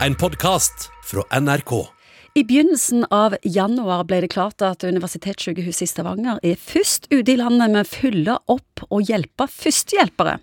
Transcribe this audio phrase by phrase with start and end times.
[0.00, 1.86] En podkast fra NRK.
[2.34, 7.36] I begynnelsen av januar ble det klart at Universitetssykehuset i Stavanger er først ute i
[7.38, 10.38] landet med å fylle opp og hjelpe førstehjelpere.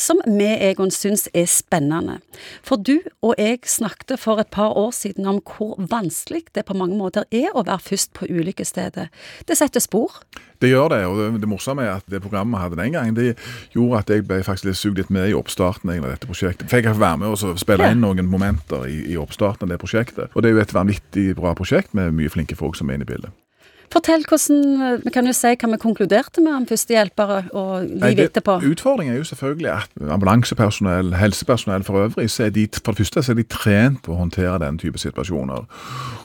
[0.00, 2.20] Som vi Egon syns er spennende.
[2.64, 6.76] For du og jeg snakket for et par år siden om hvor vanskelig det på
[6.78, 9.08] mange måter er å være først på ulykkesstedet.
[9.48, 10.22] Det setter spor.
[10.60, 13.16] Det gjør det, og det, det morsomme er at det programmet vi hadde den gangen,
[13.16, 13.34] det
[13.74, 16.68] gjorde at jeg ble faktisk litt sugd litt med i oppstarten av dette prosjektet.
[16.70, 20.32] Fikk jeg være med og spille inn noen momenter i, i oppstarten av det prosjektet.
[20.34, 23.08] Og det er jo et vanvittig bra prosjekt med mye flinke folk som er inne
[23.08, 23.32] i bildet.
[23.90, 28.60] Fortell hvordan Vi kan jo si hva vi konkluderte med om førstehjelpere og livet etterpå.
[28.70, 33.22] Utfordringen er jo selvfølgelig at ambulansepersonell, helsepersonell for øvrig, så er de for det første
[33.26, 35.66] så er de trent på å håndtere den type situasjoner.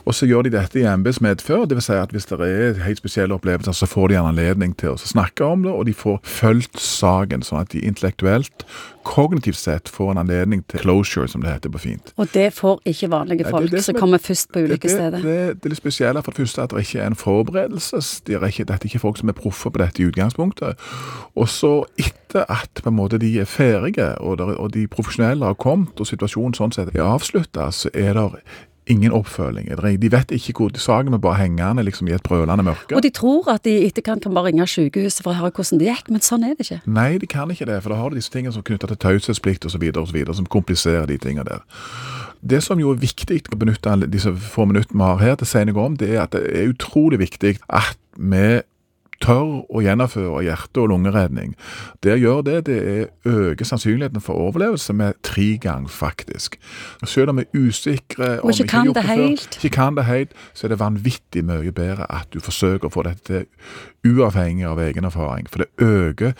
[0.05, 1.65] Og så gjør de dette i embetsmedfør.
[1.65, 1.89] Dvs.
[1.89, 4.99] Si at hvis det er helt spesielle opplevelser, så får de en anledning til å
[5.02, 8.66] snakke om det, og de får fulgt saken, sånn at de intellektuelt,
[9.05, 12.12] kognitivt sett, får en anledning til closure, som det heter på fint.
[12.18, 15.23] Og det får ikke vanlige folk det det som, er, kommer først på ulykkesstedet.
[15.23, 18.02] Det, det, det, er litt spesielle for det første at det ikke er en forberedelse.
[18.28, 20.86] Det er ikke, dette er ikke folk som er proffe på dette i utgangspunktet.
[21.36, 25.45] Og så etter at på en måte de er ferdige, og, der, og de profesjonelle
[25.45, 28.30] har kommet, og situasjonen sånn sett er avslutta, så er det
[28.88, 29.69] ingen oppfølging.
[30.02, 32.95] De vet ikke hvor de saken er bare hengende liksom, i et brølende mørke.
[32.95, 35.81] Og de tror at de i etterkant kan bare ringe sykehuset for å høre hvordan
[35.81, 36.81] det gikk, men sånn er det ikke.
[36.86, 39.02] Nei, de kan ikke det, for da har de disse tingene som er knytta til
[39.08, 39.89] taushetsplikt osv.,
[40.38, 41.66] som kompliserer de tingene der.
[42.45, 45.50] Det som jo er viktig å benytte disse få minuttene vi har her til å
[45.50, 48.61] si noe om, det er at det er utrolig viktig at vi
[49.21, 51.55] tør å gjennomføre hjerte- og lungeredning.
[52.03, 56.59] Det gjør det, det er øker sannsynligheten for overlevelse med tre ganger, faktisk.
[57.05, 59.59] Selv om vi er usikre Og ikke kan det helt.
[59.63, 63.03] Ikke kan det helt, så er det vanvittig mye bedre at du forsøker å få
[63.03, 63.45] dette
[64.05, 65.47] uavhengig av egen erfaring.
[65.50, 66.33] For det øker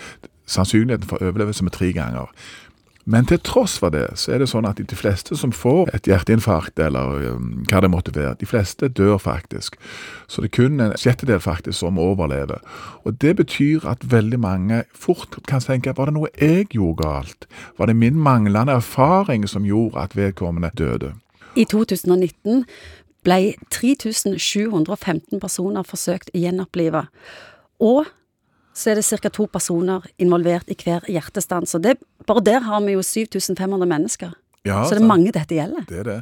[0.46, 2.32] sannsynligheten for overlevelse med tre ganger.
[3.06, 6.08] Men til tross for det, så er det sånn at de fleste som får et
[6.10, 9.78] hjerteinfarkt, eller um, hva det måtte være, de fleste dør faktisk.
[10.26, 12.66] Så det er kun en sjettedel faktisk som overlever.
[13.06, 17.48] Og det betyr at veldig mange fort kan tenke var det noe jeg gjorde galt?
[17.78, 21.14] Var det min manglende erfaring som gjorde at vedkommende døde?
[21.56, 22.66] I 2019
[23.26, 27.06] ble 3715 personer forsøkt gjenopplivet.
[27.80, 28.10] Og
[28.76, 29.30] så er det ca.
[29.30, 31.76] to personer involvert i hver hjertestans.
[31.78, 31.98] Og det,
[32.28, 34.36] bare der har vi jo 7500 mennesker.
[34.66, 35.86] Ja, så det er mange dette gjelder.
[35.88, 36.22] Det er det.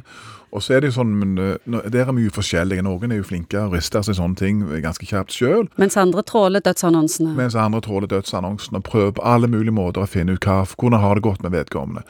[0.54, 2.84] Og så er det jo sånn, men eh, Der er mye forskjellige.
[2.84, 5.66] Noen er jo flinke og rister seg sånne ting ganske kjapt sjøl.
[5.80, 7.32] Mens andre tråler dødsannonsene.
[7.38, 11.02] Mens andre tråler dødsannonsene og prøver på alle mulige måter å finne ut hva, hvordan
[11.02, 12.04] har det gått med vedkommende.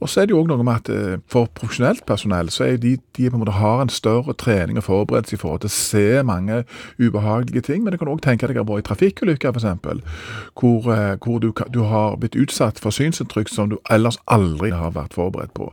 [0.00, 2.76] Og så er det jo òg noe med at eh, for profesjonelt personell så er
[2.82, 5.74] de, de på en måte har en større trening og forberedelse i forhold til å
[5.74, 6.60] se mange
[7.00, 7.82] ubehagelige ting.
[7.82, 10.22] Men du kan òg tenke deg å være i trafikkulykker, f.eks.
[10.54, 14.94] Hvor, eh, hvor du, du, har blitt utsatt for synsinntrykk som du ellers aldri har
[14.94, 15.72] vært forberedt på.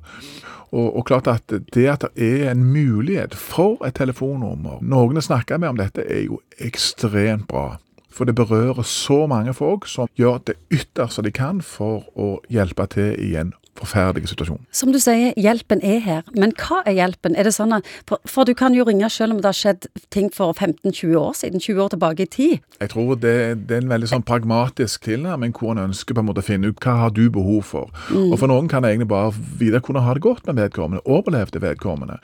[0.76, 5.24] Og, og, klart at det at det er en mulighet for et telefonnummer Noen har
[5.24, 7.78] snakka med om dette, er jo ekstremt bra.
[8.10, 12.88] For det berører så mange folk som gjør det ytterste de kan for å hjelpe
[12.92, 14.62] til i en forferdelig situasjon.
[14.72, 16.24] Som du sier, hjelpen er her.
[16.38, 17.36] Men hva er hjelpen?
[17.36, 19.88] Er det sånn at, for, for, du kan jo ringe selv om det har skjedd
[20.14, 22.66] ting for 15-20 år siden, 20 år tilbake i tid.
[22.80, 23.36] Jeg tror det,
[23.68, 26.72] det er en veldig sånn pragmatisk tilnærming hvor en ønsker på en måte å finne
[26.72, 27.92] ut hva har du behov for.
[28.12, 28.32] Mm.
[28.32, 31.64] Og for noen kan jeg egentlig bare videre kunne ha det godt med vedkommende, overlevde
[31.64, 32.22] vedkommende.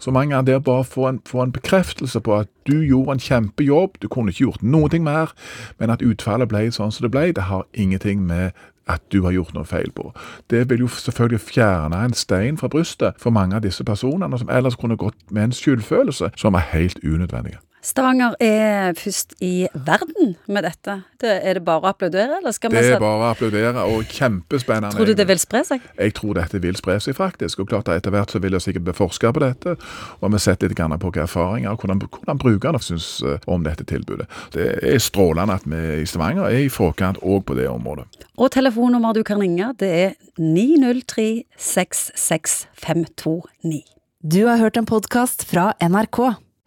[0.00, 3.22] Så mange av dere bare får en, få en bekreftelse på at du gjorde en
[3.24, 5.32] kjempejobb, du kunne ikke gjort noe mer,
[5.78, 8.56] men at utfallet ble sånn som det ble, det har ingenting med
[8.88, 10.10] at du har gjort noe feil på.
[10.50, 14.50] Det vil jo selvfølgelig fjerne en stein fra brystet for mange av disse personene som
[14.50, 17.58] ellers kunne gått med en skyldfølelse som er helt unødvendig.
[17.82, 20.98] Stavanger er først i verden med dette.
[21.20, 24.04] Det, er det bare å applaudere, eller skal vi Det er bare å applaudere, og
[24.04, 24.92] kjempespennende.
[24.92, 25.86] Tror du det vil spre seg?
[25.96, 27.62] Jeg tror dette vil spre seg, faktisk.
[27.62, 29.76] Og klart Etter hvert så vil det sikkert bli forska på dette,
[30.20, 33.64] og vi har sett litt på hvilke erfaringer og hvordan, hvordan brukerne syns eh, om
[33.64, 34.28] dette tilbudet.
[34.52, 38.04] Det er strålende at vi i Stavanger er i forkant òg på det området.
[38.36, 43.82] Og telefonnummer du kan ringe, det er 903 66529.
[44.20, 46.49] Du har hørt en podkast fra NRK.